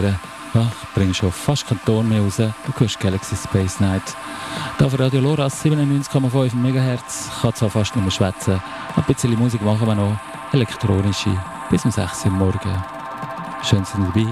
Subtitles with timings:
[0.00, 2.36] Ja, ich bringe schon fast keinen Ton mehr raus.
[2.36, 4.02] Du hörst Galaxy Space Night.
[4.78, 7.30] Da auf Radio Loras 97,5 MHz.
[7.40, 8.60] Kann zwar fast mehr schwätzen.
[8.96, 10.16] Ein bisschen Musik machen wir noch.
[10.52, 11.30] Elektronische.
[11.70, 12.84] Bis um 6 Uhr morgen.
[13.62, 14.26] Schön sind dabei.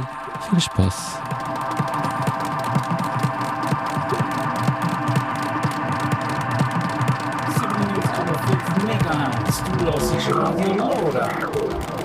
[0.49, 0.61] Viel.
[8.87, 12.00] Megahertz, du hörst Radio Lora.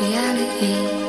[0.00, 1.07] Reality.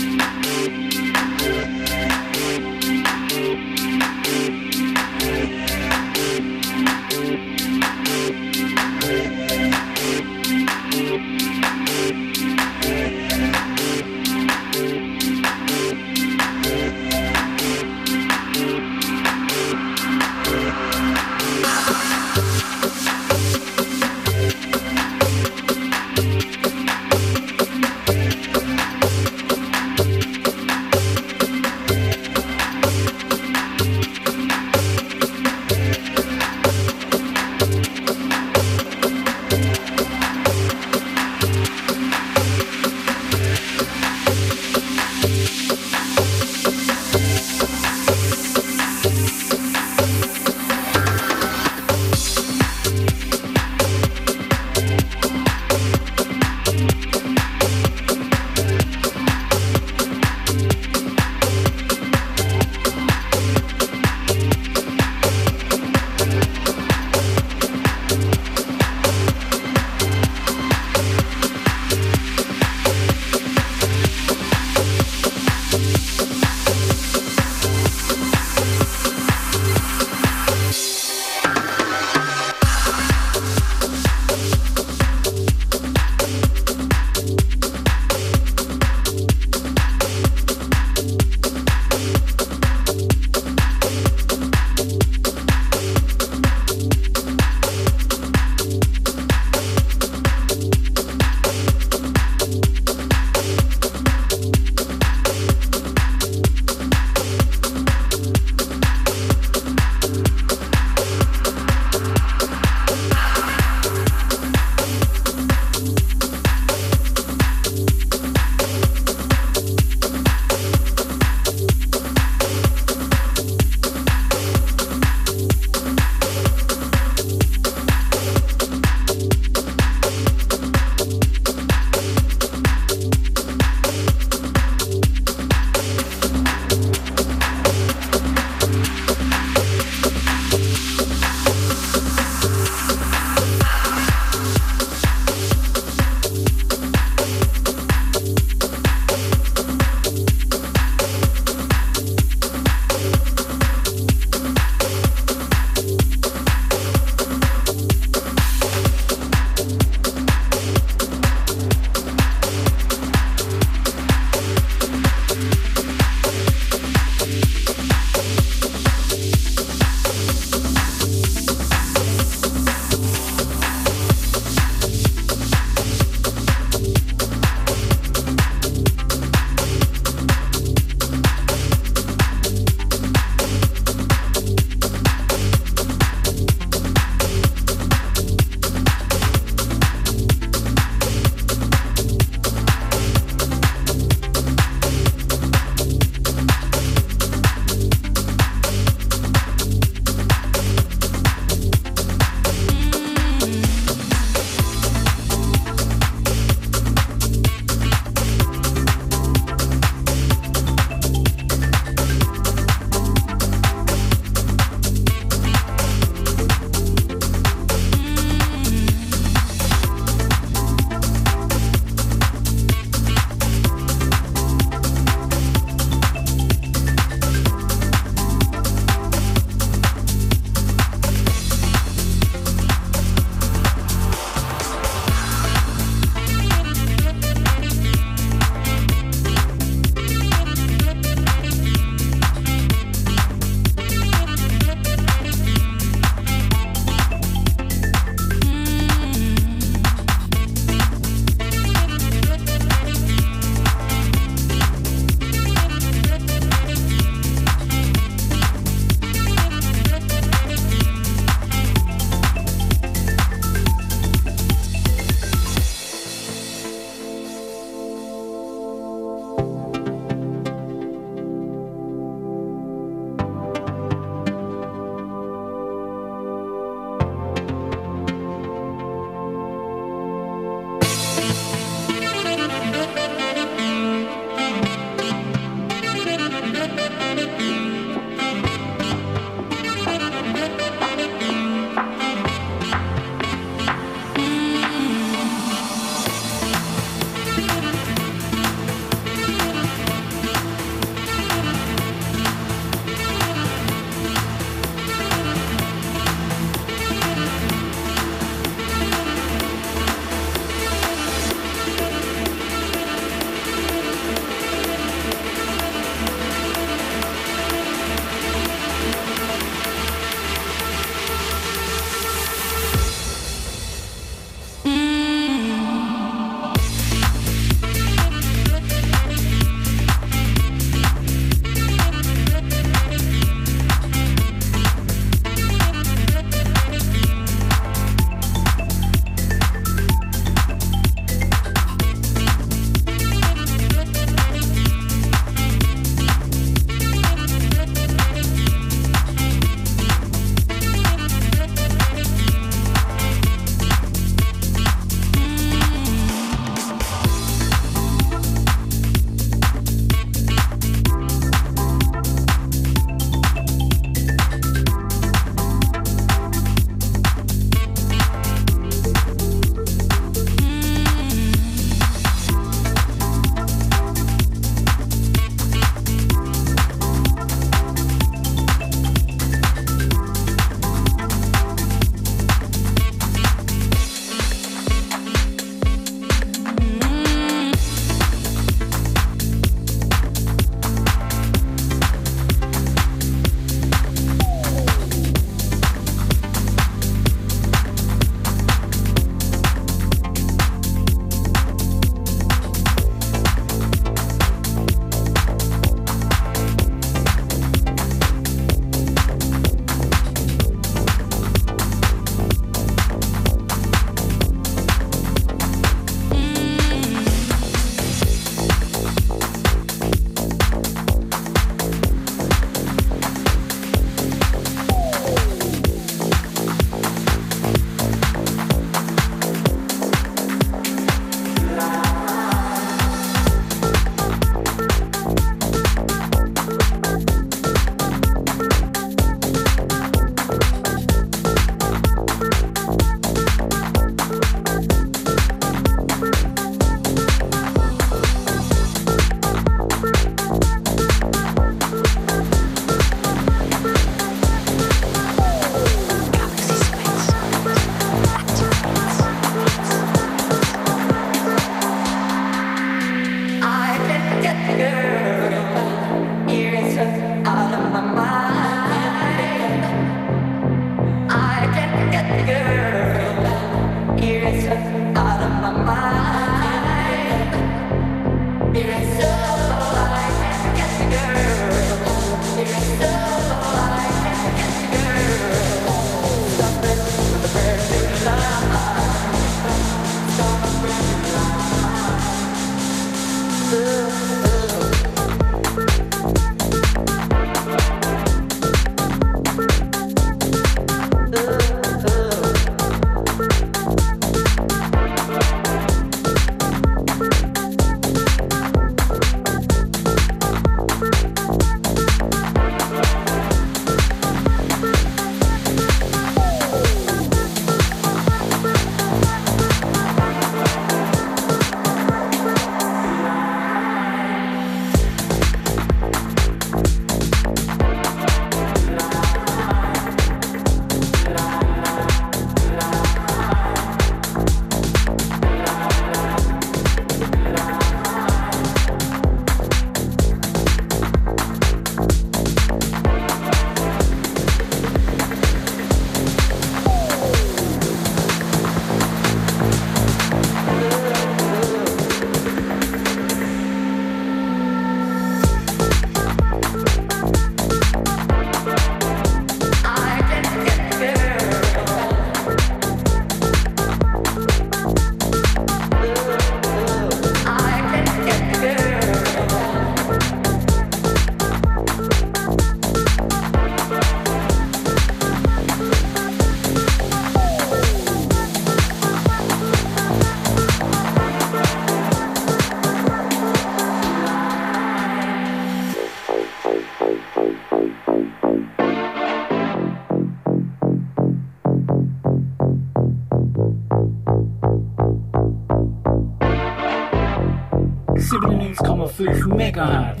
[599.01, 600.00] 97,5 MHz.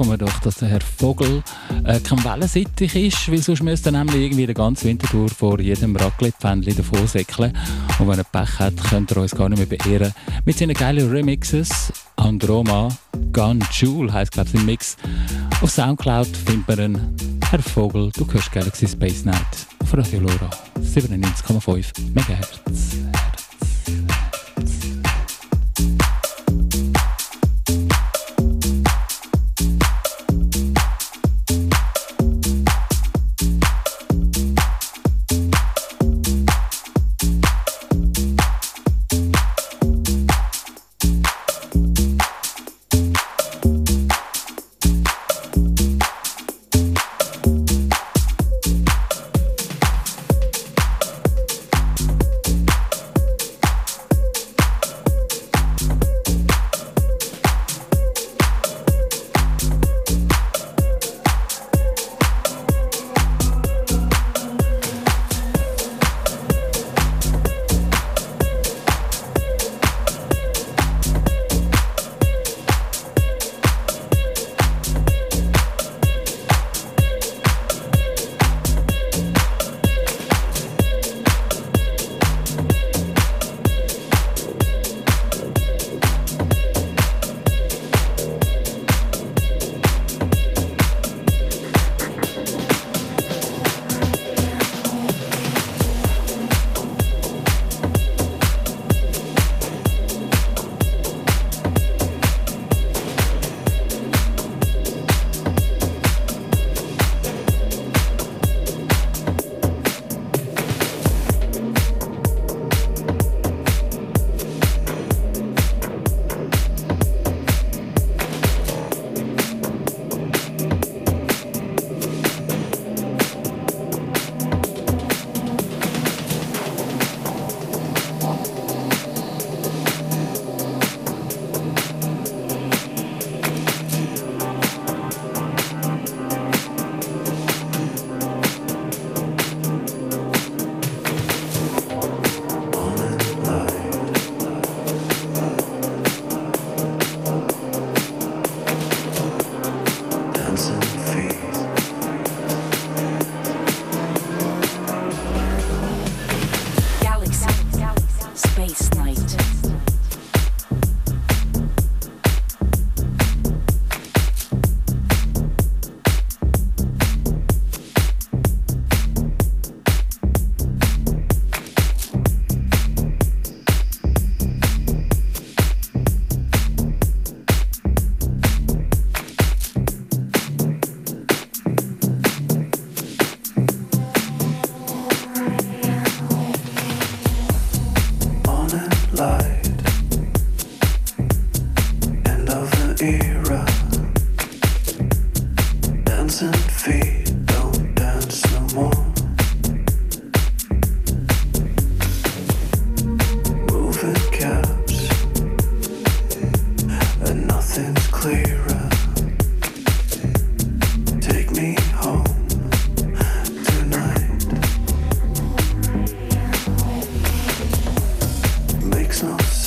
[0.00, 1.42] Hoffen wir doch, dass der Herr Vogel
[1.84, 5.94] äh, kein Wellensittich ist, weil sonst müsste er nämlich irgendwie den ganzen Winter vor jedem
[5.94, 7.52] Raclette-Pfännchen davon säckeln.
[7.98, 10.12] Und wenn er Pech hat, könnte er uns gar nicht mehr beehren.
[10.46, 12.88] Mit seinen geilen Remixes, Androma,
[13.32, 14.96] Gun Jewel heisst glaube ich sein Mix.
[15.60, 20.50] Auf Soundcloud findet man einen Herr Vogel, du hörst Galaxy Space Night auf Radio Lora
[20.80, 22.99] 97,5 MHz.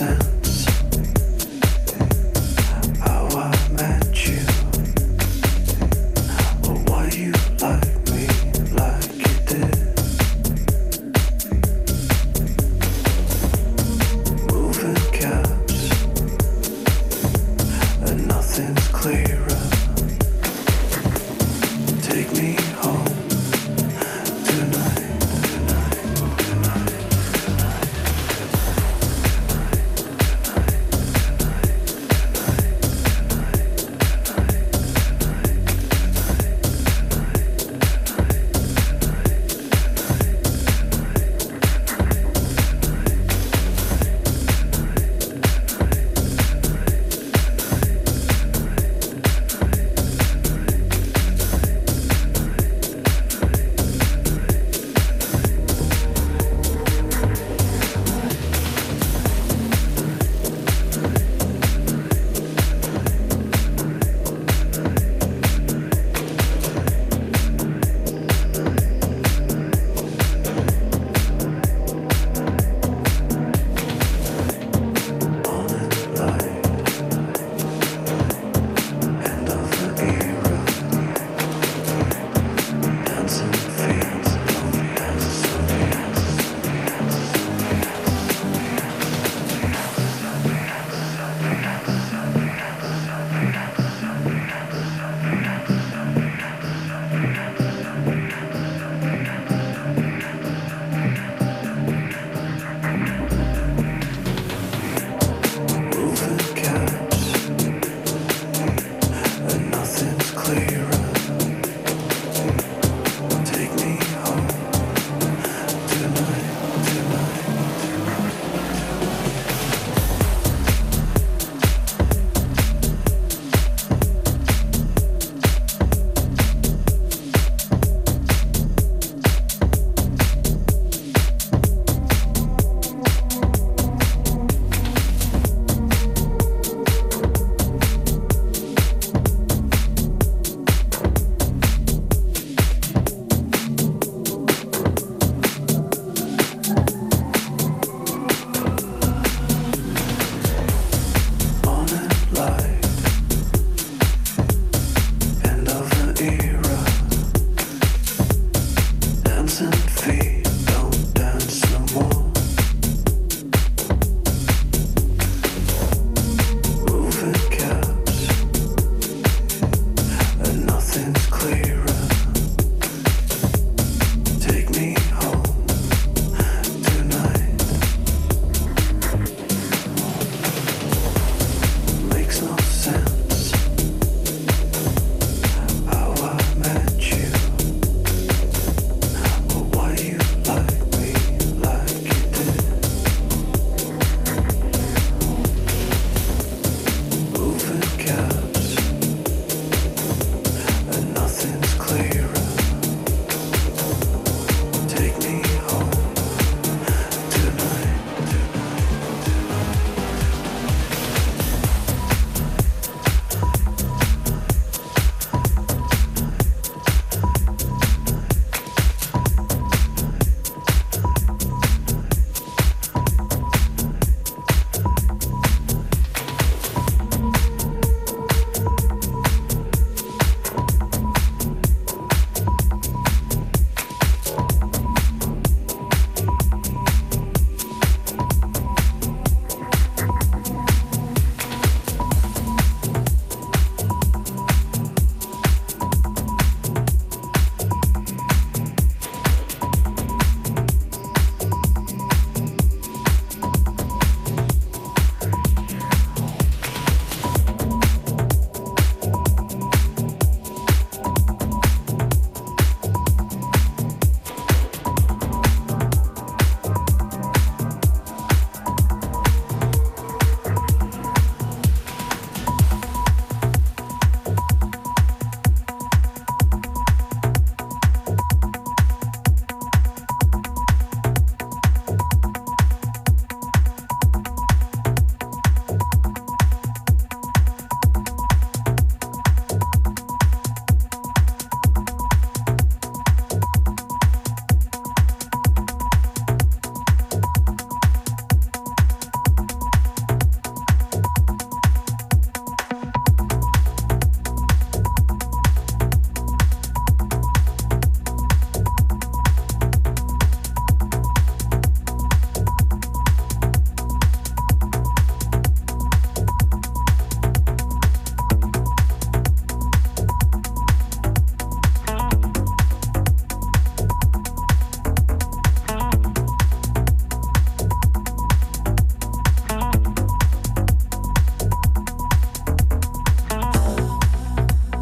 [0.03, 0.32] sound